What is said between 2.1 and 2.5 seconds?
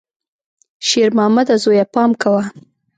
کوه!